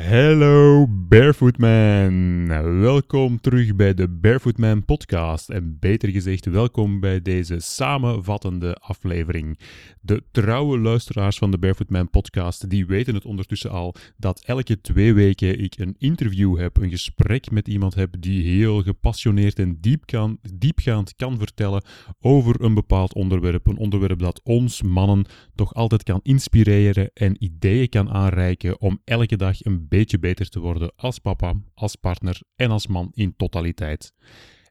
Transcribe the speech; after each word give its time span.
Hallo 0.00 0.86
Barefoot 0.88 1.58
Man. 1.58 2.46
Welkom 2.80 3.40
terug 3.40 3.76
bij 3.76 3.94
de 3.94 4.08
Barefoot 4.08 4.58
Man 4.58 4.84
podcast 4.84 5.50
en 5.50 5.76
beter 5.80 6.08
gezegd 6.08 6.46
welkom 6.46 7.00
bij 7.00 7.22
deze 7.22 7.60
samenvattende 7.60 8.74
aflevering. 8.74 9.58
De 10.00 10.22
trouwe 10.30 10.78
luisteraars 10.78 11.38
van 11.38 11.50
de 11.50 11.58
Barefoot 11.58 11.90
Man 11.90 12.10
podcast 12.10 12.70
die 12.70 12.86
weten 12.86 13.14
het 13.14 13.24
ondertussen 13.24 13.70
al 13.70 13.94
dat 14.16 14.42
elke 14.44 14.80
twee 14.80 15.14
weken 15.14 15.58
ik 15.60 15.78
een 15.78 15.94
interview 15.98 16.58
heb, 16.58 16.76
een 16.76 16.90
gesprek 16.90 17.50
met 17.50 17.68
iemand 17.68 17.94
heb 17.94 18.14
die 18.18 18.42
heel 18.42 18.82
gepassioneerd 18.82 19.58
en 19.58 19.78
diep 19.80 20.06
kan, 20.06 20.38
diepgaand 20.54 21.16
kan 21.16 21.38
vertellen 21.38 21.82
over 22.20 22.62
een 22.62 22.74
bepaald 22.74 23.14
onderwerp. 23.14 23.66
Een 23.66 23.78
onderwerp 23.78 24.18
dat 24.18 24.40
ons 24.44 24.82
mannen 24.82 25.24
toch 25.54 25.74
altijd 25.74 26.02
kan 26.02 26.20
inspireren 26.22 27.10
en 27.14 27.44
ideeën 27.44 27.88
kan 27.88 28.10
aanreiken 28.10 28.80
om 28.80 29.00
elke 29.04 29.36
dag 29.36 29.64
een 29.64 29.80
beetje 29.88 30.18
beter 30.18 30.48
te 30.48 30.60
worden 30.60 30.92
als 30.96 31.18
papa, 31.18 31.54
als 31.74 31.96
partner 31.96 32.40
en 32.56 32.70
als 32.70 32.86
man 32.86 33.10
in 33.14 33.36
totaliteit. 33.36 34.12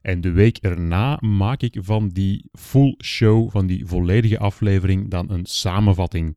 En 0.00 0.20
de 0.20 0.30
week 0.30 0.56
erna 0.56 1.18
maak 1.20 1.62
ik 1.62 1.76
van 1.80 2.08
die 2.08 2.48
full 2.52 2.94
show, 3.04 3.50
van 3.50 3.66
die 3.66 3.86
volledige 3.86 4.38
aflevering, 4.38 5.10
dan 5.10 5.30
een 5.30 5.46
samenvatting. 5.46 6.36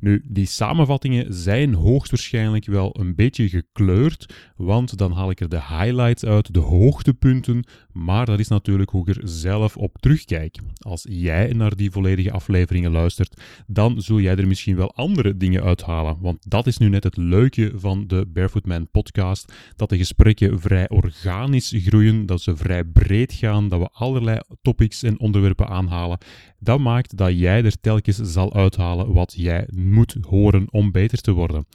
Nu, 0.00 0.22
die 0.24 0.46
samenvattingen 0.46 1.34
zijn 1.34 1.74
hoogstwaarschijnlijk 1.74 2.66
wel 2.66 2.96
een 3.00 3.14
beetje 3.14 3.48
gekleurd, 3.48 4.34
want 4.56 4.98
dan 4.98 5.12
haal 5.12 5.30
ik 5.30 5.40
er 5.40 5.48
de 5.48 5.62
highlights 5.62 6.24
uit, 6.24 6.54
de 6.54 6.60
hoogtepunten, 6.60 7.64
maar 7.92 8.26
dat 8.26 8.38
is 8.38 8.48
natuurlijk 8.48 8.90
hoe 8.90 9.08
ik 9.08 9.16
er 9.16 9.28
zelf 9.28 9.76
op 9.76 9.96
terugkijk. 9.98 10.58
Als 10.78 11.06
jij 11.08 11.52
naar 11.52 11.76
die 11.76 11.90
volledige 11.90 12.30
afleveringen 12.30 12.90
luistert, 12.90 13.40
dan 13.66 14.02
zul 14.02 14.20
jij 14.20 14.36
er 14.36 14.46
misschien 14.46 14.76
wel 14.76 14.94
andere 14.94 15.36
dingen 15.36 15.62
uithalen, 15.62 16.16
want 16.20 16.50
dat 16.50 16.66
is 16.66 16.78
nu 16.78 16.88
net 16.88 17.04
het 17.04 17.16
leuke 17.16 17.72
van 17.74 18.06
de 18.06 18.26
Barefoot 18.28 18.66
Man 18.66 18.90
podcast, 18.90 19.52
dat 19.76 19.88
de 19.88 19.96
gesprekken 19.96 20.60
vrij 20.60 20.88
organisch 20.88 21.74
groeien, 21.76 22.26
dat 22.26 22.40
ze 22.40 22.56
vrij 22.56 22.84
breed 22.84 23.32
gaan, 23.32 23.68
dat 23.68 23.80
we 23.80 23.88
allerlei 23.92 24.40
topics 24.62 25.02
en 25.02 25.20
onderwerpen 25.20 25.68
aanhalen. 25.68 26.18
Dat 26.60 26.78
maakt 26.78 27.16
dat 27.16 27.38
jij 27.38 27.64
er 27.64 27.80
telkens 27.80 28.16
zal 28.16 28.54
uithalen 28.54 29.12
wat 29.12 29.32
jij 29.36 29.68
moet 29.74 30.16
horen 30.20 30.66
om 30.70 30.90
beter 30.90 31.20
te 31.20 31.32
worden. 31.32 31.66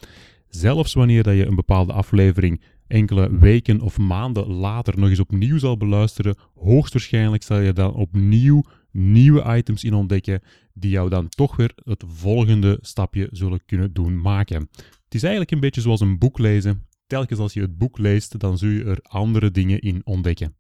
Zelfs 0.50 0.94
wanneer 0.94 1.24
dat 1.24 1.36
je 1.36 1.46
een 1.46 1.56
bepaalde 1.56 1.94
aflevering 1.94 2.62
enkele 2.88 3.38
weken 3.38 3.82
of 3.82 3.98
maanden 3.98 4.48
later 4.48 5.00
nog 5.00 5.10
eens 5.10 5.20
opnieuw 5.20 5.58
zal 5.58 5.78
beluisteren, 5.78 6.38
hoogstwaarschijnlijk 6.56 7.44
zal 7.44 7.60
je 7.60 7.74
dan 7.74 7.94
opnieuw 7.94 8.64
nieuwe 8.92 9.56
items 9.58 9.84
in 9.84 9.94
ontdekken 9.94 10.42
die 10.74 10.92
jou 10.92 11.10
dan 11.10 11.30
toch 11.30 11.56
weer 11.56 11.72
het 11.76 12.04
volgende 12.08 12.78
stapje 12.82 13.28
zullen 13.32 13.66
kunnen 13.66 13.94
doen 13.94 14.22
maken. 14.22 14.70
Het 15.04 15.14
is 15.14 15.22
eigenlijk 15.24 15.52
een 15.52 15.60
beetje 15.60 15.82
zoals 15.82 16.00
een 16.00 16.18
boek 16.18 16.40
lezen. 16.40 16.86
Telkens 17.08 17.40
als 17.40 17.54
je 17.54 17.62
het 17.62 17.78
boek 17.78 17.98
leest, 17.98 18.40
dan 18.40 18.58
zul 18.58 18.70
je 18.70 18.84
er 18.84 19.00
andere 19.02 19.52
dingen 19.52 19.80
in 19.80 20.02
ontdekken. 20.04 20.56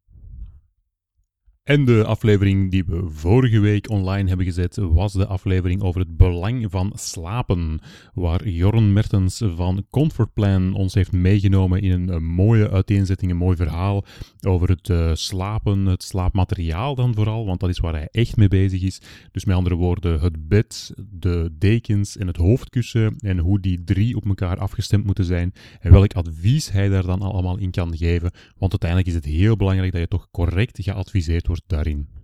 En 1.65 1.85
de 1.85 2.03
aflevering 2.03 2.71
die 2.71 2.83
we 2.85 3.03
vorige 3.07 3.59
week 3.59 3.89
online 3.89 4.27
hebben 4.27 4.45
gezet 4.45 4.75
was 4.75 5.13
de 5.13 5.25
aflevering 5.25 5.81
over 5.81 5.99
het 5.99 6.17
belang 6.17 6.71
van 6.71 6.91
slapen, 6.95 7.79
waar 8.13 8.47
Jorn 8.47 8.93
Mertens 8.93 9.41
van 9.55 9.85
Comfort 9.89 10.33
Plan 10.33 10.73
ons 10.73 10.93
heeft 10.93 11.11
meegenomen 11.11 11.81
in 11.81 12.09
een, 12.09 12.23
mooie 12.23 12.69
uiteenzetting, 12.69 13.31
een 13.31 13.37
mooi 13.37 13.55
verhaal 13.55 14.05
over 14.47 14.69
het 14.69 14.89
uh, 14.89 15.11
slapen, 15.13 15.85
het 15.85 16.03
slaapmateriaal 16.03 16.95
dan 16.95 17.15
vooral, 17.15 17.45
want 17.45 17.59
dat 17.59 17.69
is 17.69 17.79
waar 17.79 17.93
hij 17.93 18.07
echt 18.11 18.37
mee 18.37 18.47
bezig 18.47 18.81
is. 18.81 19.01
Dus 19.31 19.45
met 19.45 19.55
andere 19.55 19.75
woorden, 19.75 20.19
het 20.19 20.47
bed, 20.47 20.93
de 21.11 21.51
dekens 21.57 22.17
en 22.17 22.27
het 22.27 22.37
hoofdkussen 22.37 23.15
en 23.17 23.37
hoe 23.37 23.59
die 23.59 23.83
drie 23.83 24.15
op 24.15 24.25
elkaar 24.25 24.57
afgestemd 24.57 25.05
moeten 25.05 25.25
zijn 25.25 25.53
en 25.79 25.91
welk 25.91 26.13
advies 26.13 26.71
hij 26.71 26.89
daar 26.89 27.05
dan 27.05 27.21
allemaal 27.21 27.57
in 27.57 27.71
kan 27.71 27.97
geven, 27.97 28.31
want 28.57 28.71
uiteindelijk 28.71 29.09
is 29.09 29.15
het 29.15 29.25
heel 29.25 29.55
belangrijk 29.55 29.91
dat 29.91 30.01
je 30.01 30.07
toch 30.07 30.27
correct 30.31 30.77
geadviseerd 30.81 31.47
wordt 31.47 31.53
daarin. 31.67 32.15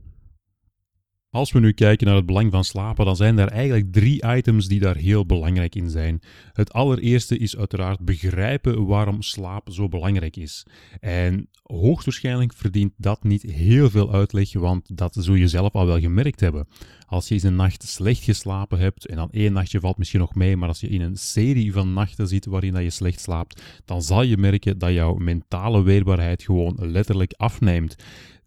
Als 1.31 1.52
we 1.52 1.59
nu 1.59 1.72
kijken 1.72 2.08
naar 2.08 2.16
het 2.16 2.25
belang 2.25 2.52
van 2.52 2.64
slapen, 2.64 3.06
dan 3.06 3.16
zijn 3.16 3.38
er 3.38 3.47
eigenlijk 3.47 3.92
drie 3.92 4.36
items 4.36 4.68
die 4.68 4.80
daar 4.80 4.96
heel 4.96 5.25
belangrijk 5.25 5.75
in 5.75 5.90
zijn. 5.90 6.22
Het 6.53 6.74
allereerste 6.74 7.38
is 7.38 7.58
uiteraard 7.58 8.00
begrijpen 8.00 8.86
waarom 8.86 9.22
slaap 9.22 9.68
zo 9.72 9.88
belangrijk 9.88 10.38
is. 10.38 10.66
En 11.00 11.50
hoogstwaarschijnlijk 11.64 12.53
verdient 12.53 12.94
dat 12.97 13.24
niet 13.24 13.41
heel 13.41 13.90
veel 13.90 14.14
uitleg, 14.14 14.53
want 14.53 14.97
dat 14.97 15.16
zul 15.20 15.36
je 15.36 15.47
zelf 15.47 15.74
al 15.74 15.86
wel 15.86 16.00
gemerkt 16.00 16.40
hebben. 16.40 16.68
Als 17.06 17.28
je 17.28 17.34
eens 17.34 17.44
een 17.44 17.56
nacht 17.56 17.84
slecht 17.84 18.24
geslapen 18.24 18.80
hebt, 18.80 19.06
en 19.06 19.16
dan 19.16 19.31
één 19.31 19.53
nachtje 19.53 19.80
valt 19.80 19.97
misschien 19.97 20.20
nog 20.20 20.36
mee, 20.36 20.58
maar 20.58 20.68
als 20.68 20.80
je 20.80 20.90
in 20.90 21.02
een 21.02 21.18
serie 21.18 21.74
van 21.74 21.94
nachten 21.94 22.28
zit 22.28 22.46
waarin 22.46 22.74
dat 22.74 22.84
je 22.84 22.90
slecht 22.90 23.20
slaapt, 23.20 23.62
dan 23.86 24.02
zal 24.02 24.22
je 24.22 24.38
merken 24.38 24.78
dat 24.78 24.94
jouw 24.94 25.16
mentale 25.16 25.84
weerbaarheid 25.84 26.44
gewoon 26.44 26.75
letterlijk 26.80 27.34
afneemt 27.38 27.96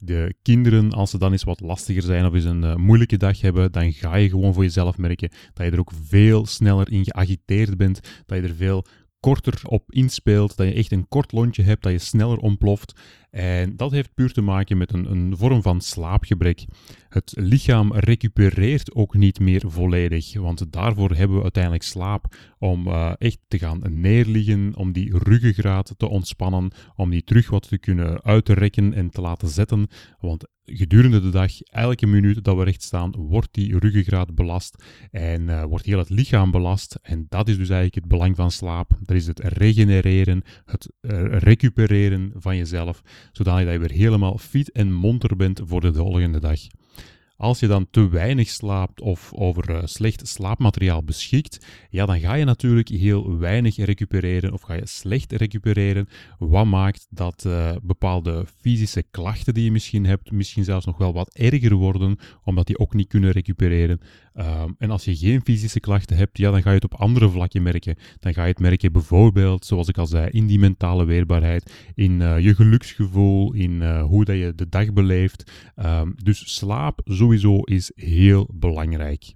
de 0.04 0.34
kinderen, 0.42 0.92
als 0.92 1.10
ze 1.10 1.18
dan 1.18 1.32
eens 1.32 1.44
wat 1.44 1.60
lastiger 1.60 2.02
zijn 2.02 2.26
of 2.26 2.34
eens 2.34 2.44
een 2.44 2.62
uh, 2.62 2.74
moeilijke 2.74 3.16
dag 3.16 3.40
hebben, 3.40 3.72
dan 3.72 3.92
ga 3.92 4.14
je 4.16 4.28
gewoon 4.28 4.54
voor 4.54 4.62
jezelf 4.62 4.98
merken 4.98 5.30
dat 5.54 5.66
je 5.66 5.72
er 5.72 5.78
ook 5.78 5.92
veel 6.04 6.46
sneller 6.46 6.92
in 6.92 7.04
geagiteerd 7.04 7.76
bent, 7.76 8.00
dat 8.26 8.38
je 8.38 8.42
er 8.42 8.54
veel 8.54 8.84
korter 9.24 9.60
op 9.66 9.92
inspeelt, 9.92 10.56
dat 10.56 10.66
je 10.66 10.72
echt 10.72 10.92
een 10.92 11.08
kort 11.08 11.32
lontje 11.32 11.62
hebt, 11.62 11.82
dat 11.82 11.92
je 11.92 11.98
sneller 11.98 12.38
ontploft. 12.38 13.00
En 13.30 13.76
dat 13.76 13.90
heeft 13.90 14.14
puur 14.14 14.32
te 14.32 14.40
maken 14.40 14.76
met 14.78 14.92
een, 14.92 15.10
een 15.10 15.36
vorm 15.36 15.62
van 15.62 15.80
slaapgebrek. 15.80 16.64
Het 17.08 17.32
lichaam 17.36 17.92
recupereert 17.92 18.94
ook 18.94 19.14
niet 19.14 19.40
meer 19.40 19.62
volledig, 19.66 20.34
want 20.34 20.72
daarvoor 20.72 21.10
hebben 21.10 21.36
we 21.36 21.42
uiteindelijk 21.42 21.82
slaap 21.82 22.36
om 22.58 22.86
uh, 22.86 23.12
echt 23.18 23.38
te 23.48 23.58
gaan 23.58 23.80
neerliggen, 23.88 24.76
om 24.76 24.92
die 24.92 25.18
ruggengraat 25.18 25.94
te 25.96 26.08
ontspannen, 26.08 26.70
om 26.96 27.10
die 27.10 27.24
terug 27.24 27.50
wat 27.50 27.68
te 27.68 27.78
kunnen 27.78 28.22
uitrekken 28.22 28.94
en 28.94 29.10
te 29.10 29.20
laten 29.20 29.48
zetten. 29.48 29.86
Want 30.20 30.48
gedurende 30.64 31.20
de 31.20 31.30
dag, 31.30 31.62
elke 31.62 32.06
minuut 32.06 32.44
dat 32.44 32.56
we 32.56 32.64
recht 32.64 32.82
staan, 32.82 33.12
wordt 33.16 33.48
die 33.50 33.78
ruggengraat 33.78 34.34
belast 34.34 34.84
en 35.10 35.42
uh, 35.42 35.64
wordt 35.64 35.84
heel 35.84 35.98
het 35.98 36.10
lichaam 36.10 36.50
belast. 36.50 36.98
En 37.02 37.26
dat 37.28 37.48
is 37.48 37.56
dus 37.56 37.68
eigenlijk 37.68 37.94
het 37.94 38.08
belang 38.08 38.36
van 38.36 38.50
slaap. 38.50 38.90
Dat 39.00 39.16
is 39.16 39.26
het 39.26 39.40
regenereren, 39.40 40.42
het 40.64 40.92
uh, 41.00 41.10
recupereren 41.38 42.32
van 42.34 42.56
jezelf 42.56 43.02
zodat 43.32 43.58
je 43.58 43.78
weer 43.78 43.90
helemaal 43.90 44.38
fit 44.38 44.72
en 44.72 44.92
monter 44.92 45.36
bent 45.36 45.60
voor 45.64 45.80
de 45.80 45.94
volgende 45.94 46.40
dag. 46.40 46.60
Als 47.36 47.60
je 47.60 47.66
dan 47.66 47.86
te 47.90 48.08
weinig 48.08 48.48
slaapt 48.48 49.00
of 49.00 49.32
over 49.34 49.70
uh, 49.70 49.80
slecht 49.84 50.28
slaapmateriaal 50.28 51.04
beschikt, 51.04 51.66
ja, 51.90 52.06
dan 52.06 52.20
ga 52.20 52.34
je 52.34 52.44
natuurlijk 52.44 52.88
heel 52.88 53.38
weinig 53.38 53.76
recupereren 53.76 54.52
of 54.52 54.62
ga 54.62 54.74
je 54.74 54.86
slecht 54.86 55.32
recupereren. 55.32 56.08
Wat 56.38 56.66
maakt 56.66 57.06
dat 57.10 57.44
uh, 57.46 57.70
bepaalde 57.82 58.44
fysische 58.60 59.04
klachten 59.10 59.54
die 59.54 59.64
je 59.64 59.72
misschien 59.72 60.06
hebt, 60.06 60.30
misschien 60.30 60.64
zelfs 60.64 60.86
nog 60.86 60.98
wel 60.98 61.12
wat 61.12 61.34
erger 61.34 61.74
worden, 61.74 62.18
omdat 62.44 62.66
die 62.66 62.78
ook 62.78 62.94
niet 62.94 63.08
kunnen 63.08 63.30
recupereren. 63.30 64.00
Um, 64.34 64.74
en 64.78 64.90
als 64.90 65.04
je 65.04 65.16
geen 65.16 65.40
fysische 65.40 65.80
klachten 65.80 66.16
hebt, 66.16 66.38
ja, 66.38 66.50
dan 66.50 66.62
ga 66.62 66.68
je 66.68 66.74
het 66.74 66.84
op 66.84 66.94
andere 66.94 67.28
vlakken 67.28 67.62
merken. 67.62 67.96
Dan 68.20 68.34
ga 68.34 68.42
je 68.42 68.48
het 68.48 68.58
merken 68.58 68.92
bijvoorbeeld, 68.92 69.66
zoals 69.66 69.88
ik 69.88 69.98
al 69.98 70.06
zei, 70.06 70.28
in 70.30 70.46
die 70.46 70.58
mentale 70.58 71.04
weerbaarheid, 71.04 71.72
in 71.94 72.20
uh, 72.20 72.40
je 72.40 72.54
geluksgevoel, 72.54 73.52
in 73.52 73.98
hoe 73.98 74.24
dat 74.24 74.36
je 74.36 74.52
de 74.54 74.68
dag 74.68 74.92
beleeft. 74.92 75.50
Um, 75.76 76.14
dus 76.22 76.54
slaap, 76.54 77.00
sowieso 77.24 77.62
is 77.62 77.92
heel 77.94 78.48
belangrijk. 78.52 79.34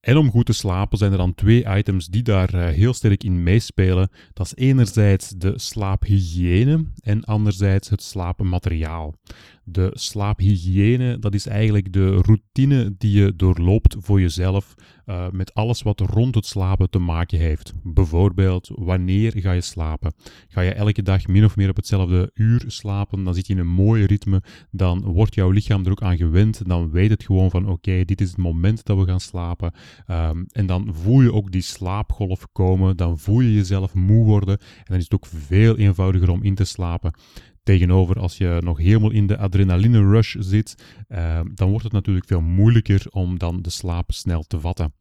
En 0.00 0.16
om 0.16 0.30
goed 0.30 0.46
te 0.46 0.52
slapen 0.52 0.98
zijn 0.98 1.12
er 1.12 1.18
dan 1.18 1.34
twee 1.34 1.64
items 1.76 2.06
die 2.06 2.22
daar 2.22 2.54
uh, 2.54 2.68
heel 2.68 2.94
sterk 2.94 3.24
in 3.24 3.42
meespelen. 3.42 4.08
Dat 4.32 4.46
is 4.46 4.54
enerzijds 4.54 5.28
de 5.28 5.58
slaaphygiëne 5.58 6.84
en 7.02 7.24
anderzijds 7.24 7.88
het 7.88 8.02
slaapmateriaal. 8.02 9.14
De 9.64 9.90
slaaphygiëne, 9.92 11.18
dat 11.18 11.34
is 11.34 11.46
eigenlijk 11.46 11.92
de 11.92 12.14
routine 12.14 12.94
die 12.98 13.18
je 13.18 13.36
doorloopt 13.36 13.96
voor 13.98 14.20
jezelf 14.20 14.74
uh, 15.06 15.30
met 15.30 15.54
alles 15.54 15.82
wat 15.82 16.00
rond 16.00 16.34
het 16.34 16.46
slapen 16.46 16.90
te 16.90 16.98
maken 16.98 17.38
heeft. 17.38 17.72
Bijvoorbeeld, 17.82 18.70
wanneer 18.74 19.32
ga 19.36 19.52
je 19.52 19.60
slapen? 19.60 20.14
Ga 20.48 20.60
je 20.60 20.72
elke 20.72 21.02
dag 21.02 21.26
min 21.26 21.44
of 21.44 21.56
meer 21.56 21.68
op 21.68 21.76
hetzelfde 21.76 22.30
uur 22.34 22.64
slapen? 22.66 23.24
Dan 23.24 23.34
zit 23.34 23.46
je 23.46 23.52
in 23.52 23.58
een 23.58 23.66
mooi 23.66 24.04
ritme, 24.04 24.42
dan 24.70 25.02
wordt 25.02 25.34
jouw 25.34 25.50
lichaam 25.50 25.84
er 25.84 25.90
ook 25.90 26.02
aan 26.02 26.16
gewend. 26.16 26.68
Dan 26.68 26.90
weet 26.90 27.10
het 27.10 27.24
gewoon 27.24 27.50
van, 27.50 27.68
oké, 27.68 28.04
dit 28.04 28.20
is 28.20 28.28
het 28.28 28.38
moment 28.38 28.84
dat 28.84 28.98
we 28.98 29.04
gaan 29.04 29.20
slapen. 29.20 29.72
Um, 30.08 30.46
en 30.52 30.66
dan 30.66 30.88
voel 30.92 31.20
je 31.20 31.32
ook 31.32 31.52
die 31.52 31.62
slaapgolf 31.62 32.46
komen, 32.52 32.96
dan 32.96 33.18
voel 33.18 33.40
je 33.40 33.54
jezelf 33.54 33.94
moe 33.94 34.24
worden 34.24 34.58
en 34.58 34.84
dan 34.84 34.96
is 34.96 35.04
het 35.04 35.14
ook 35.14 35.26
veel 35.26 35.76
eenvoudiger 35.76 36.30
om 36.30 36.42
in 36.42 36.54
te 36.54 36.64
slapen. 36.64 37.14
Tegenover 37.62 38.18
als 38.18 38.36
je 38.36 38.58
nog 38.64 38.78
helemaal 38.78 39.10
in 39.10 39.26
de 39.26 39.38
adrenaline 39.38 40.10
rush 40.10 40.36
zit, 40.38 40.74
uh, 41.08 41.40
dan 41.54 41.70
wordt 41.70 41.84
het 41.84 41.92
natuurlijk 41.92 42.26
veel 42.26 42.40
moeilijker 42.40 43.06
om 43.10 43.38
dan 43.38 43.62
de 43.62 43.70
slaap 43.70 44.12
snel 44.12 44.42
te 44.42 44.60
vatten. 44.60 44.92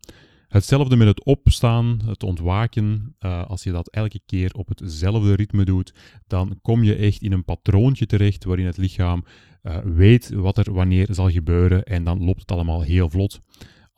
Hetzelfde 0.48 0.96
met 0.96 1.08
het 1.08 1.24
opstaan, 1.24 2.00
het 2.06 2.24
ontwaken. 2.24 3.16
Uh, 3.20 3.46
als 3.46 3.64
je 3.64 3.72
dat 3.72 3.90
elke 3.90 4.20
keer 4.26 4.54
op 4.54 4.68
hetzelfde 4.68 5.36
ritme 5.36 5.66
doet, 5.66 5.94
dan 6.28 6.60
kom 6.62 6.84
je 6.84 6.96
echt 6.96 7.22
in 7.22 7.32
een 7.32 7.44
patroontje 7.44 8.06
terecht 8.06 8.44
waarin 8.44 8.66
het 8.66 8.78
lichaam 8.78 9.24
uh, 9.64 9.78
weet 9.78 10.30
wat 10.30 10.58
er 10.58 10.74
wanneer 10.74 11.08
zal 11.10 11.30
gebeuren 11.30 11.84
en 11.84 12.04
dan 12.04 12.24
loopt 12.24 12.40
het 12.40 12.52
allemaal 12.52 12.82
heel 12.82 13.10
vlot. 13.10 13.42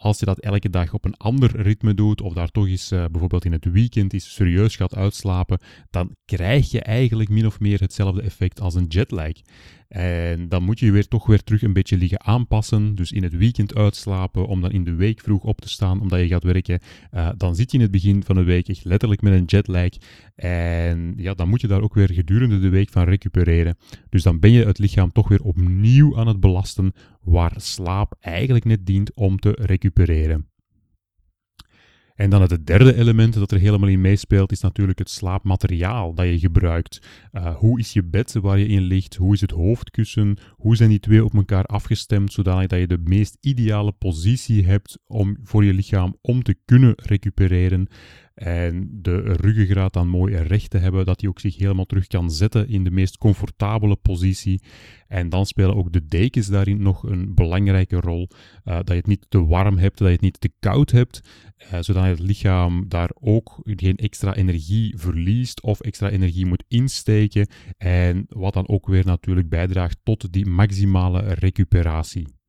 Als 0.01 0.19
je 0.19 0.25
dat 0.25 0.39
elke 0.39 0.69
dag 0.69 0.94
op 0.94 1.06
een 1.06 1.18
ander 1.18 1.62
ritme 1.62 1.94
doet, 1.94 2.21
of 2.21 2.33
daar 2.33 2.51
toch 2.51 2.68
eens 2.68 2.92
uh, 2.92 3.06
bijvoorbeeld 3.12 3.45
in 3.45 3.51
het 3.51 3.65
weekend 3.65 4.13
eens 4.13 4.33
serieus 4.33 4.75
gaat 4.75 4.95
uitslapen, 4.95 5.59
dan 5.89 6.15
krijg 6.25 6.71
je 6.71 6.81
eigenlijk 6.81 7.30
min 7.30 7.45
of 7.45 7.59
meer 7.59 7.80
hetzelfde 7.80 8.21
effect 8.21 8.59
als 8.59 8.75
een 8.75 8.86
jetlag. 8.88 9.31
En 9.91 10.49
dan 10.49 10.63
moet 10.63 10.79
je 10.79 10.91
weer 10.91 11.07
toch 11.07 11.25
weer 11.25 11.43
terug 11.43 11.61
een 11.61 11.73
beetje 11.73 11.97
liggen 11.97 12.23
aanpassen. 12.23 12.95
Dus 12.95 13.11
in 13.11 13.23
het 13.23 13.38
weekend 13.38 13.75
uitslapen, 13.75 14.47
om 14.47 14.61
dan 14.61 14.71
in 14.71 14.83
de 14.83 14.95
week 14.95 15.19
vroeg 15.19 15.43
op 15.43 15.61
te 15.61 15.69
staan, 15.69 16.01
omdat 16.01 16.19
je 16.19 16.27
gaat 16.27 16.43
werken. 16.43 16.79
Uh, 17.13 17.29
dan 17.38 17.55
zit 17.55 17.71
je 17.71 17.77
in 17.77 17.83
het 17.83 17.91
begin 17.91 18.23
van 18.23 18.35
de 18.35 18.43
week 18.43 18.67
echt 18.67 18.85
letterlijk 18.85 19.21
met 19.21 19.33
een 19.33 19.45
jetlag. 19.45 19.89
En 20.35 21.13
ja, 21.17 21.33
dan 21.33 21.49
moet 21.49 21.61
je 21.61 21.67
daar 21.67 21.81
ook 21.81 21.93
weer 21.93 22.13
gedurende 22.13 22.59
de 22.59 22.69
week 22.69 22.89
van 22.89 23.03
recupereren. 23.03 23.77
Dus 24.09 24.23
dan 24.23 24.39
ben 24.39 24.51
je 24.51 24.65
het 24.65 24.79
lichaam 24.79 25.11
toch 25.11 25.27
weer 25.27 25.41
opnieuw 25.41 26.17
aan 26.17 26.27
het 26.27 26.39
belasten, 26.39 26.93
waar 27.21 27.53
slaap 27.57 28.15
eigenlijk 28.19 28.65
net 28.65 28.85
dient 28.85 29.13
om 29.13 29.39
te 29.39 29.57
recupereren. 29.59 30.50
En 32.16 32.30
dan 32.30 32.42
het 32.42 32.66
derde 32.66 32.96
element 32.96 33.34
dat 33.34 33.52
er 33.52 33.60
helemaal 33.60 33.90
in 33.90 34.02
meespeelt, 34.02 34.52
is 34.52 34.62
natuurlijk 34.62 35.00
het 35.00 35.10
slaapmateriaal 35.10 36.13
dat 36.13 36.25
je 36.25 36.40
gebruikt. 36.40 37.00
Uh, 37.31 37.56
hoe 37.56 37.80
is 37.80 37.94
je 37.94 38.04
bed 38.04 38.34
waar 38.34 38.60
je 38.60 38.68
in 38.68 38.81
ligt? 38.81 39.16
Hoe 39.16 39.34
is 39.34 39.42
het 39.42 39.52
hoofdkussen? 39.52 40.38
Hoe 40.52 40.75
zijn 40.75 40.90
die 40.90 41.00
twee 41.00 41.25
op 41.25 41.34
elkaar 41.34 41.63
afgestemd, 41.63 42.31
zodanig 42.34 42.68
dat 42.68 42.80
je 42.80 42.88
de 42.88 43.02
meest 43.04 43.38
ideale 43.42 43.92
positie 43.92 44.66
hebt 44.66 45.00
om, 45.08 45.38
voor 45.44 45.66
je 45.66 45.74
lichaam 45.74 46.16
om 46.22 46.44
te 46.44 46.56
kunnen 46.66 46.94
recupereren? 46.96 47.88
En 48.33 48.89
de 49.01 49.19
ruggengraat 49.19 49.94
dan 49.94 50.07
mooi 50.07 50.36
recht 50.36 50.69
te 50.69 50.78
hebben, 50.78 51.06
dat 51.06 51.22
hij 51.22 51.30
ook 51.30 51.39
zich 51.39 51.57
helemaal 51.57 51.86
terug 51.86 52.07
kan 52.07 52.31
zetten 52.31 52.68
in 52.68 52.83
de 52.83 52.92
meest 52.92 53.18
comfortabele 53.18 53.95
positie. 53.95 54.62
En 55.07 55.30
dan 55.30 55.45
spelen 55.45 55.75
ook 55.75 55.92
de 55.92 56.06
dekens 56.06 56.48
daarin 56.48 56.81
nog 56.81 57.04
een 57.04 57.33
belangrijke 57.36 58.00
rol. 58.00 58.28
Uh, 58.66 58.74
dat 58.74 58.88
je 58.88 58.94
het 58.94 59.07
niet 59.07 59.25
te 59.30 59.45
warm 59.45 59.78
hebt, 59.78 59.98
dat 59.98 60.07
je 60.07 60.13
het 60.13 60.22
niet 60.22 60.42
te 60.42 60.51
koud 60.60 60.92
hebt, 60.92 61.22
uh, 61.74 61.80
zodat 61.80 62.04
het 62.04 62.19
lichaam 62.19 62.86
daar 62.88 63.10
ook 63.19 63.60
geen 63.63 63.98
extra 63.98 64.36
energie 64.36 64.98
verliest 64.98 65.62
of 65.62 65.80
extra 65.80 66.10
energie 66.10 66.45
moet 66.45 66.63
insteken. 66.68 67.48
En 67.77 68.25
wat 68.30 68.54
dan 68.54 68.68
ook 68.68 68.88
weer 68.88 69.06
natuurlijk 69.06 69.50
bijdraagt 69.50 69.98
tot 70.04 70.34
die 70.34 70.45
maximale 70.45 71.34
recuperatie. 71.34 72.40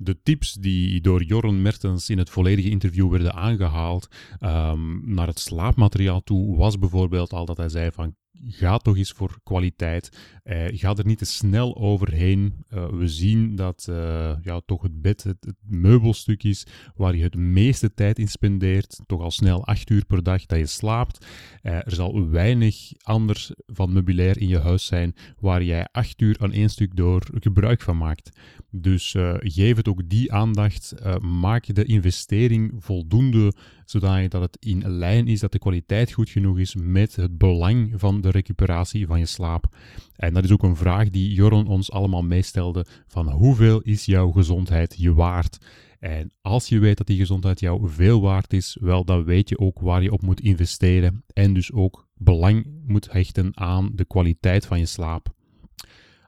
De 0.00 0.22
tips 0.22 0.52
die 0.52 1.00
door 1.00 1.22
Jorren 1.22 1.62
Mertens 1.62 2.10
in 2.10 2.18
het 2.18 2.30
volledige 2.30 2.70
interview 2.70 3.10
werden 3.10 3.34
aangehaald 3.34 4.08
um, 4.40 5.14
naar 5.14 5.26
het 5.26 5.38
slaapmateriaal 5.38 6.22
toe, 6.22 6.56
was 6.56 6.78
bijvoorbeeld 6.78 7.32
al 7.32 7.44
dat 7.44 7.56
hij 7.56 7.68
zei 7.68 7.90
van 7.90 8.14
ga 8.46 8.76
toch 8.78 8.96
eens 8.96 9.12
voor 9.12 9.38
kwaliteit. 9.42 10.37
Uh, 10.48 10.64
ga 10.70 10.94
er 10.94 11.06
niet 11.06 11.18
te 11.18 11.24
snel 11.24 11.76
overheen. 11.76 12.54
Uh, 12.74 12.88
we 12.88 13.08
zien 13.08 13.56
dat 13.56 13.86
uh, 13.90 14.32
ja, 14.42 14.60
toch 14.66 14.82
het 14.82 15.02
bed 15.02 15.22
het, 15.22 15.36
het, 15.44 15.56
meubelstuk 15.66 16.42
is 16.42 16.66
waar 16.96 17.16
je 17.16 17.22
het 17.22 17.36
meeste 17.36 17.94
tijd 17.94 18.18
in 18.18 18.28
spendeert. 18.28 19.00
Toch 19.06 19.20
al 19.20 19.30
snel 19.30 19.66
acht 19.66 19.90
uur 19.90 20.04
per 20.04 20.22
dag 20.22 20.46
dat 20.46 20.58
je 20.58 20.66
slaapt. 20.66 21.26
er 21.62 21.94
zal 21.94 22.28
weinig 22.28 22.92
anders 23.02 23.52
van 23.66 23.92
meubilair 23.92 24.38
in 24.38 24.48
je 24.48 24.58
huis 24.58 24.86
zijn 24.86 25.14
waar 25.38 25.62
jij 25.62 25.88
acht 25.92 26.20
uur 26.20 26.36
aan 26.40 26.52
één 26.52 26.70
stuk 26.70 26.96
door 26.96 27.22
gebruik 27.34 27.82
van 27.82 27.96
maakt. 27.96 28.30
Dus 28.70 29.14
geef 29.38 29.76
het 29.76 29.88
ook 29.88 30.08
die 30.08 30.32
aandacht. 30.32 30.94
maak 31.20 31.74
de 31.74 31.84
investering 31.84 32.72
voldoende 32.78 33.52
zodat 33.90 34.32
het 34.32 34.56
in 34.60 34.90
lijn 34.90 35.26
is 35.26 35.40
dat 35.40 35.52
de 35.52 35.58
kwaliteit 35.58 36.12
goed 36.12 36.30
genoeg 36.30 36.58
is 36.58 36.74
met 36.74 37.16
het 37.16 37.38
belang 37.38 37.92
van 37.96 38.20
de 38.20 38.30
recuperatie 38.30 39.06
van 39.06 39.18
je 39.18 39.26
slaap. 39.26 39.76
En 40.18 40.34
dat 40.34 40.44
is 40.44 40.52
ook 40.52 40.62
een 40.62 40.76
vraag 40.76 41.10
die 41.10 41.32
Joron 41.32 41.66
ons 41.66 41.90
allemaal 41.90 42.22
meestelde 42.22 42.86
van 43.06 43.30
hoeveel 43.30 43.80
is 43.80 44.04
jouw 44.04 44.30
gezondheid 44.30 44.94
je 44.98 45.14
waard? 45.14 45.58
En 45.98 46.30
als 46.40 46.68
je 46.68 46.78
weet 46.78 46.96
dat 46.96 47.06
die 47.06 47.18
gezondheid 47.18 47.60
jou 47.60 47.88
veel 47.88 48.20
waard 48.20 48.52
is, 48.52 48.76
wel 48.80 49.04
dan 49.04 49.24
weet 49.24 49.48
je 49.48 49.58
ook 49.58 49.80
waar 49.80 50.02
je 50.02 50.12
op 50.12 50.22
moet 50.22 50.40
investeren 50.40 51.24
en 51.32 51.54
dus 51.54 51.72
ook 51.72 52.08
belang 52.14 52.66
moet 52.86 53.12
hechten 53.12 53.50
aan 53.54 53.90
de 53.94 54.04
kwaliteit 54.04 54.66
van 54.66 54.78
je 54.78 54.86
slaap. 54.86 55.34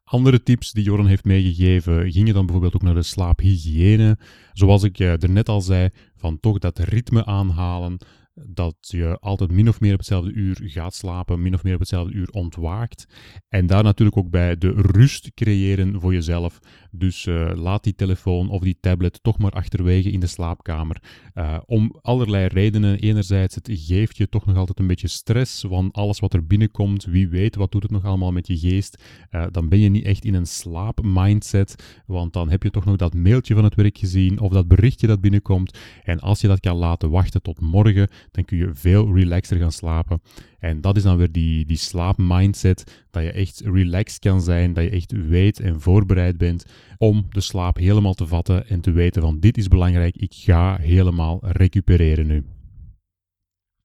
Andere 0.05 0.43
tips 0.43 0.73
die 0.73 0.85
Joran 0.85 1.07
heeft 1.07 1.25
meegegeven 1.25 2.13
gingen 2.13 2.35
dan 2.35 2.45
bijvoorbeeld 2.45 2.75
ook 2.75 2.83
naar 2.83 2.95
de 2.95 3.03
slaaphygiëne. 3.03 4.19
Zoals 4.53 4.83
ik 4.83 4.99
er 4.99 5.31
net 5.31 5.49
al 5.49 5.61
zei, 5.61 5.89
van 6.17 6.41
toch 6.41 6.59
dat 6.59 6.79
ritme 6.79 7.25
aanhalen, 7.25 7.99
dat 8.35 8.77
je 8.81 9.19
altijd 9.21 9.51
min 9.51 9.69
of 9.69 9.81
meer 9.81 9.93
op 9.93 9.99
hetzelfde 9.99 10.33
uur 10.33 10.61
gaat 10.65 10.95
slapen, 10.95 11.43
min 11.43 11.55
of 11.55 11.63
meer 11.63 11.75
op 11.75 11.81
hetzelfde 11.81 12.13
uur 12.15 12.29
ontwaakt. 12.31 13.07
En 13.49 13.67
daar 13.67 13.83
natuurlijk 13.83 14.17
ook 14.17 14.31
bij 14.31 14.57
de 14.57 14.73
rust 14.73 15.35
creëren 15.35 16.01
voor 16.01 16.13
jezelf. 16.13 16.59
Dus 16.91 17.27
uh, 17.27 17.51
laat 17.55 17.85
die 17.85 17.95
telefoon 17.95 18.51
of 18.51 18.63
die 18.63 18.77
tablet 18.81 19.23
toch 19.23 19.39
maar 19.39 19.51
achterwege 19.51 20.11
in 20.11 20.21
de 20.21 20.27
slaapkamer. 20.27 21.03
Uh, 21.35 21.59
om 21.67 21.99
allerlei 22.03 22.47
redenen. 22.47 22.99
Enerzijds, 22.99 23.55
het 23.55 23.69
geeft 23.73 24.17
je 24.17 24.29
toch 24.29 24.47
nog 24.47 24.57
altijd 24.57 24.79
een 24.79 24.87
beetje 24.87 25.09
stress 25.09 25.65
van 25.69 25.91
alles 25.93 26.21
wat 26.21 26.35
er 26.35 26.47
binnenkomt. 26.47 27.05
Wie 27.05 27.29
weet, 27.29 27.55
wat 27.57 27.73
doet 27.73 27.83
het 27.83 27.91
nog 27.91 28.05
allemaal 28.05 28.33
met 28.33 28.47
je 28.47 28.59
geest? 28.59 29.03
Uh, 29.31 29.47
dan 29.51 29.69
ben 29.69 29.79
je 29.79 29.89
niet 29.89 30.05
echt 30.05 30.25
in 30.25 30.35
een 30.35 30.47
slaapmindset, 30.47 32.03
want 32.07 32.33
dan 32.33 32.51
heb 32.51 32.63
je 32.63 32.71
toch 32.71 32.85
nog 32.85 32.97
dat 32.97 33.15
mailtje 33.15 33.55
van 33.55 33.65
het 33.65 33.75
werk 33.75 33.99
gezien 33.99 34.41
of 34.41 34.53
dat 34.53 34.69
berichtje 34.69 35.07
dat 35.07 35.21
binnenkomt. 35.21 35.79
En 36.05 36.21
als 36.21 36.41
je 36.41 36.49
dat 36.49 36.61
kan 36.61 36.77
laten 36.77 37.11
wachten 37.11 37.43
tot 37.43 37.61
morgen, 37.61 38.09
dan 38.31 38.45
kun 38.45 38.59
je 38.59 38.71
veel 38.75 39.15
relaxter 39.15 39.59
gaan 39.59 39.73
slapen. 39.73 40.21
En 40.61 40.81
dat 40.81 40.97
is 40.97 41.03
dan 41.03 41.17
weer 41.17 41.33
die, 41.33 41.67
die 41.67 41.77
slaapmindset, 41.77 43.05
dat 43.11 43.23
je 43.23 43.33
echt 43.33 43.61
relaxed 43.65 44.19
kan 44.19 44.41
zijn, 44.43 44.73
dat 44.73 44.85
je 44.85 44.91
echt 44.91 45.13
weet 45.13 45.61
en 45.61 45.81
voorbereid 45.81 46.39
bent 46.39 46.65
om 46.99 47.27
de 47.31 47.41
slaap 47.41 47.77
helemaal 47.77 48.15
te 48.15 48.27
vatten 48.27 48.69
en 48.69 48.81
te 48.81 48.91
weten 48.91 49.23
van 49.23 49.41
dit 49.41 49.59
is 49.59 49.69
belangrijk, 49.69 50.17
ik 50.17 50.33
ga 50.35 50.77
helemaal 50.77 51.39
recupereren 51.43 52.27
nu. 52.27 52.45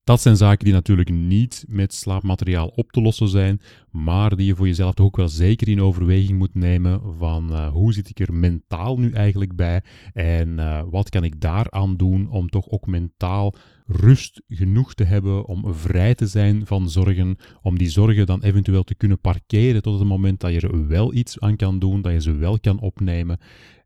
Dat 0.06 0.22
zijn 0.22 0.38
zaken 0.38 0.66
die 0.66 0.74
natuurlijk 0.74 1.10
niet 1.10 1.66
met 1.68 1.94
slaapmateriaal 1.94 2.68
op 2.68 2.92
te 2.92 3.02
lossen 3.02 3.28
zijn, 3.28 3.62
maar 3.92 4.36
die 4.36 4.46
je 4.46 4.56
voor 4.56 4.68
jezelf 4.68 4.94
toch 4.94 5.06
ook 5.06 5.16
wel 5.16 5.28
zeker 5.28 5.68
in 5.68 5.82
overweging 5.82 6.38
moet 6.38 6.54
nemen 6.54 7.02
van 7.18 7.52
uh, 7.52 7.68
hoe 7.68 7.94
zit 7.94 8.10
ik 8.10 8.20
er 8.20 8.34
mentaal 8.34 9.00
nu 9.00 9.12
eigenlijk 9.12 9.56
bij 9.56 9.82
en 10.14 10.50
uh, 10.50 10.82
wat 10.90 11.10
kan 11.10 11.24
ik 11.24 11.42
daaraan 11.42 11.98
doen 11.98 12.30
om 12.30 12.50
toch 12.50 12.70
ook 12.70 12.88
mentaal 12.88 13.56
rust 13.86 14.42
genoeg 14.48 14.94
te 14.94 15.04
hebben 15.04 15.46
om 15.46 15.74
vrij 15.74 16.16
te 16.16 16.28
zijn 16.28 16.66
van 16.66 16.90
zorgen, 16.90 17.38
om 17.62 17.78
die 17.78 17.90
zorgen 17.90 18.26
dan 18.26 18.44
eventueel 18.44 18.84
te 18.84 18.96
kunnen 18.96 19.20
parkeren 19.20 19.82
tot 19.82 20.00
het 20.00 20.08
moment 20.08 20.40
dat 20.40 20.52
je 20.52 20.60
er 20.60 20.88
wel 20.88 21.14
iets 21.14 21.40
aan 21.40 21.56
kan 21.56 21.80
doen, 21.80 22.02
dat 22.02 22.12
je 22.12 22.22
ze 22.22 22.36
wel 22.36 22.60
kan 22.60 22.80
opnemen, 22.80 23.40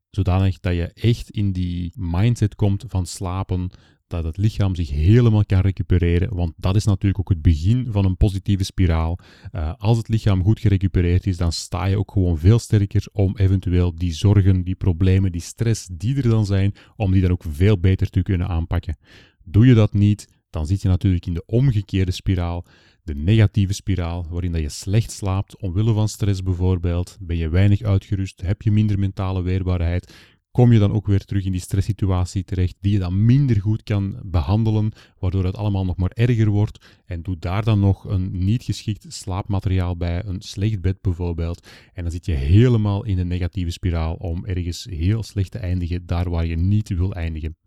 zodanig 0.10 0.60
dat 0.60 0.76
je 0.76 0.92
echt 0.94 1.30
in 1.30 1.52
die 1.52 1.94
mindset 1.96 2.56
komt 2.56 2.86
van 2.88 3.06
slapen, 3.06 3.72
dat 4.10 4.24
het 4.24 4.38
lichaam 4.38 4.76
zich 4.76 4.90
helemaal 4.90 5.46
kan 5.46 5.60
recupereren, 5.60 6.36
want 6.36 6.54
dat 6.58 6.76
is 6.76 6.86
natuurlijk 6.86 7.20
ook 7.20 7.30
het 7.30 7.42
begin 7.42 7.88
van 7.92 8.06
een 8.06 8.18
positieve 8.18 8.64
spiraal. 8.64 9.20
Uh, 9.52 9.74
als 9.78 9.98
het 9.98 10.08
lichaam 10.08 10.44
goed 10.44 10.60
gerecupereerd 10.60 11.28
is, 11.28 11.38
dan 11.38 11.52
sta 11.52 11.86
je 11.86 11.98
ook 11.98 12.12
gewoon 12.12 12.38
veel 12.38 12.60
sterker 12.60 13.08
om 13.12 13.38
eventueel 13.38 13.96
die 13.96 14.14
zorgen, 14.14 14.64
die 14.64 14.76
problemen, 14.76 15.32
die 15.32 15.42
stress 15.42 15.90
die 15.92 16.16
er 16.16 16.30
dan 16.30 16.46
zijn, 16.46 16.74
om 16.96 17.12
die 17.12 17.22
dan 17.22 17.32
ook 17.32 17.44
veel 17.50 17.80
beter 17.80 18.10
te 18.10 18.22
kunnen 18.22 18.48
aanpakken. 18.48 18.98
Doe 19.44 19.66
je 19.66 19.74
dat 19.74 19.94
niet, 19.94 20.28
dan 20.50 20.66
zit 20.66 20.82
je 20.82 20.88
natuurlijk 20.88 21.26
in 21.26 21.34
de 21.34 21.46
omgekeerde 21.46 22.12
spiraal, 22.12 22.66
de 23.04 23.16
negatieve 23.16 23.74
spiraal, 23.74 24.26
waarin 24.30 24.52
dat 24.52 24.62
je 24.62 24.70
slecht 24.70 25.12
slaapt, 25.12 25.60
omwille 25.60 25.94
van 25.94 26.10
stress 26.10 26.44
bijvoorbeeld, 26.44 27.18
ben 27.20 27.38
je 27.38 27.50
weinig 27.50 27.82
uitgerust, 27.82 28.42
heb 28.42 28.62
je 28.62 28.72
minder 28.72 29.00
mentale 29.00 29.42
weerbaarheid, 29.42 30.14
kom 30.60 30.72
je 30.72 30.80
dan 30.80 30.92
ook 30.92 31.08
weer 31.08 31.26
terug 31.26 31.46
in 31.46 31.52
die 31.52 31.62
stresssituatie 31.62 32.44
terecht, 32.44 32.76
die 32.82 32.92
je 32.92 33.00
dan 33.00 33.26
minder 33.26 33.62
goed 33.62 33.84
kan 33.84 34.20
behandelen, 34.24 34.92
waardoor 35.20 35.44
het 35.44 35.56
allemaal 35.56 35.86
nog 35.86 35.98
maar 35.98 36.12
erger 36.14 36.50
wordt. 36.50 36.86
En 37.06 37.22
doe 37.22 37.38
daar 37.40 37.64
dan 37.64 37.80
nog 37.80 38.04
een 38.04 38.46
niet 38.46 38.64
geschikt 38.64 39.06
slaapmateriaal 39.08 39.98
bij, 39.98 40.26
een 40.26 40.42
slecht 40.42 40.82
bed 40.82 41.02
bijvoorbeeld. 41.02 41.68
En 41.94 42.04
dan 42.04 42.12
zit 42.12 42.26
je 42.26 42.32
helemaal 42.32 43.06
in 43.06 43.18
een 43.18 43.28
negatieve 43.28 43.72
spiraal 43.72 44.14
om 44.14 44.46
ergens 44.46 44.88
heel 44.90 45.24
slecht 45.24 45.52
te 45.52 45.58
eindigen, 45.58 46.06
daar 46.06 46.30
waar 46.30 46.46
je 46.46 46.56
niet 46.56 46.90
wil 46.90 47.14
eindigen. 47.14 47.58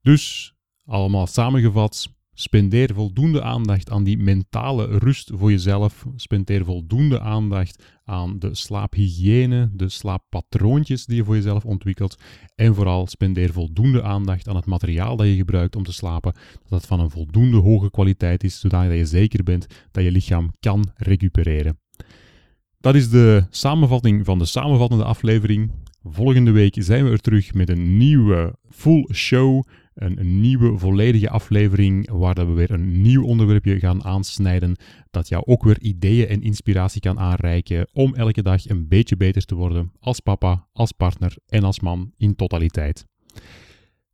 Dus 0.00 0.54
allemaal 0.84 1.26
samengevat, 1.26 2.14
spendeer 2.40 2.94
voldoende 2.94 3.42
aandacht 3.42 3.90
aan 3.90 4.04
die 4.04 4.18
mentale 4.18 4.98
rust 4.98 5.30
voor 5.34 5.50
jezelf. 5.50 6.06
Spendeer 6.16 6.64
voldoende 6.64 7.20
aandacht 7.20 7.82
aan 8.04 8.38
de 8.38 8.54
slaaphygiëne, 8.54 9.70
de 9.72 9.88
slaappatroontjes 9.88 11.06
die 11.06 11.16
je 11.16 11.24
voor 11.24 11.34
jezelf 11.34 11.64
ontwikkelt. 11.64 12.18
En 12.54 12.74
vooral 12.74 13.06
spendeer 13.06 13.52
voldoende 13.52 14.02
aandacht 14.02 14.48
aan 14.48 14.56
het 14.56 14.66
materiaal 14.66 15.16
dat 15.16 15.26
je 15.26 15.34
gebruikt 15.34 15.76
om 15.76 15.82
te 15.82 15.92
slapen. 15.92 16.32
Dat 16.68 16.78
het 16.78 16.86
van 16.86 17.00
een 17.00 17.10
voldoende 17.10 17.56
hoge 17.56 17.90
kwaliteit 17.90 18.44
is, 18.44 18.60
zodat 18.60 18.92
je 18.92 19.06
zeker 19.06 19.42
bent 19.42 19.66
dat 19.90 20.04
je 20.04 20.10
lichaam 20.10 20.50
kan 20.60 20.84
recupereren. 20.94 21.78
Dat 22.80 22.94
is 22.94 23.10
de 23.10 23.46
samenvatting 23.50 24.24
van 24.24 24.38
de 24.38 24.44
samenvattende 24.44 25.04
aflevering. 25.04 25.70
Volgende 26.02 26.50
week 26.50 26.74
zijn 26.78 27.04
we 27.04 27.10
er 27.10 27.20
terug 27.20 27.54
met 27.54 27.68
een 27.68 27.96
nieuwe 27.96 28.58
full 28.68 29.08
show. 29.12 29.62
Een, 29.98 30.40
nieuwe 30.40 30.78
volledige 30.78 31.30
aflevering 31.30 32.10
waar 32.10 32.34
we 32.34 32.52
weer 32.52 32.70
een 32.70 33.02
nieuw 33.02 33.24
onderwerpje 33.24 33.78
gaan 33.78 34.04
aansnijden. 34.04 34.76
Dat 35.10 35.28
jou 35.28 35.42
ook 35.46 35.62
weer 35.62 35.80
ideeën 35.80 36.28
en 36.28 36.42
inspiratie 36.42 37.00
kan 37.00 37.18
aanreiken 37.18 37.88
om 37.92 38.14
elke 38.14 38.42
dag 38.42 38.68
een 38.68 38.88
beetje 38.88 39.16
beter 39.16 39.44
te 39.44 39.54
worden 39.54 39.92
als 40.00 40.20
papa, 40.20 40.66
als 40.72 40.92
partner 40.92 41.36
en 41.46 41.64
als 41.64 41.80
man 41.80 42.12
in 42.16 42.36
totaliteit. 42.36 43.06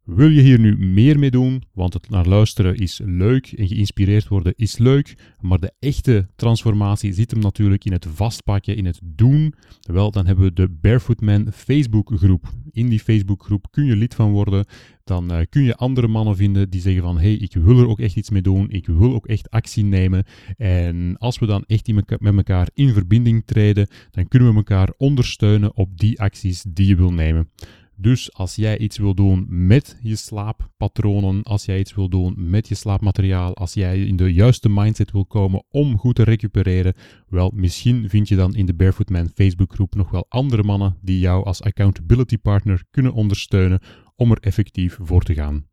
Wil 0.05 0.29
je 0.29 0.41
hier 0.41 0.61
nu 0.61 0.77
meer 0.79 1.19
mee 1.19 1.31
doen? 1.31 1.63
Want 1.73 1.95
het 1.95 2.11
naar 2.11 2.27
luisteren 2.27 2.77
is 2.77 3.01
leuk 3.05 3.53
en 3.53 3.69
geïnspireerd 3.69 4.29
worden 4.29 4.53
is 4.57 4.79
leuk. 4.79 5.15
Maar 5.41 5.59
de 5.61 5.73
echte 5.79 6.29
transformatie 6.37 7.13
zit 7.13 7.31
hem 7.31 7.41
natuurlijk 7.41 7.85
in 7.85 7.93
het 7.93 8.07
vastpakken, 8.15 8.77
in 8.77 8.85
het 8.85 9.01
doen. 9.03 9.55
Wel, 9.81 10.11
dan 10.11 10.27
hebben 10.27 10.45
we 10.45 10.53
de 10.53 10.69
Barefoot 10.69 11.21
Man 11.21 11.53
Facebook 11.53 12.11
groep. 12.15 12.53
In 12.71 12.89
die 12.89 13.01
Facebook 13.01 13.45
groep 13.45 13.67
kun 13.71 13.85
je 13.85 13.97
lid 13.97 14.15
van 14.15 14.33
worden. 14.33 14.65
Dan 15.05 15.33
uh, 15.33 15.39
kun 15.49 15.63
je 15.63 15.77
andere 15.77 16.09
mannen 16.09 16.37
vinden 16.37 16.71
die 16.71 16.81
zeggen 16.81 17.03
van 17.03 17.19
hey, 17.19 17.35
ik 17.35 17.53
wil 17.53 17.79
er 17.79 17.89
ook 17.89 18.01
echt 18.01 18.17
iets 18.17 18.31
mee 18.31 18.43
doen. 18.43 18.71
Ik 18.71 18.87
wil 18.87 19.15
ook 19.15 19.27
echt 19.27 19.51
actie 19.51 19.85
nemen. 19.85 20.25
En 20.57 21.17
als 21.19 21.39
we 21.39 21.47
dan 21.47 21.65
echt 21.67 21.93
met 21.93 22.37
elkaar 22.37 22.69
in 22.75 22.93
verbinding 22.93 23.43
treden, 23.47 23.89
dan 24.11 24.29
kunnen 24.29 24.49
we 24.51 24.57
elkaar 24.57 24.93
ondersteunen 24.97 25.77
op 25.77 25.99
die 25.99 26.21
acties 26.21 26.65
die 26.69 26.87
je 26.87 26.97
wil 26.97 27.13
nemen. 27.13 27.49
Dus 27.97 28.33
als 28.33 28.55
jij 28.55 28.79
iets 28.79 28.99
wil 28.99 29.15
doen 29.15 29.47
met 29.49 29.99
je 30.03 30.17
slaappatronen, 30.17 31.43
als 31.43 31.65
jij 31.65 31.79
iets 31.79 31.95
wil 31.95 32.09
doen 32.09 32.35
met 32.37 32.69
je 32.69 32.75
slaapmateriaal, 32.75 33.55
als 33.55 33.75
jij 33.75 34.01
in 34.01 34.17
de 34.17 34.33
juiste 34.33 34.69
mindset 34.69 35.11
wil 35.11 35.27
komen 35.27 35.65
om 35.71 35.99
goed 35.99 36.15
te 36.15 36.23
recupereren, 36.23 36.95
wel, 37.29 37.51
misschien 37.55 38.09
vind 38.09 38.29
je 38.29 38.37
dan 38.37 38.55
in 38.55 38.67
de 38.67 38.75
Barefoot 38.75 39.11
Man 39.11 39.31
Facebookgroep 39.35 39.95
nog 39.95 40.11
wel 40.11 40.27
andere 40.29 40.63
mannen 40.63 40.99
die 41.01 41.19
jou 41.19 41.45
als 41.45 41.63
accountability 41.63 42.39
partner 42.39 42.85
kunnen 42.91 43.13
ondersteunen 43.13 43.81
om 44.17 44.31
er 44.31 44.39
effectief 44.41 44.99
voor 45.01 45.23
te 45.23 45.35
gaan. 45.35 45.67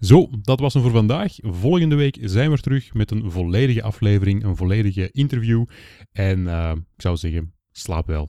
Zo, 0.00 0.28
dat 0.42 0.60
was 0.60 0.74
hem 0.74 0.82
voor 0.82 0.92
vandaag. 0.92 1.32
Volgende 1.40 1.94
week 1.94 2.18
zijn 2.20 2.50
we 2.50 2.58
terug 2.58 2.94
met 2.94 3.10
een 3.10 3.30
volledige 3.30 3.82
aflevering, 3.82 4.44
een 4.44 4.56
volledige 4.56 5.10
interview. 5.12 5.64
En 6.12 6.38
uh, 6.38 6.72
ik 6.74 7.02
zou 7.02 7.16
zeggen, 7.16 7.54
slaap 7.72 8.06
wel. 8.06 8.28